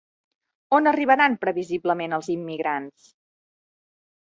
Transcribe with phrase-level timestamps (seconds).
[0.77, 3.09] On arribaran previsiblement els immigrants?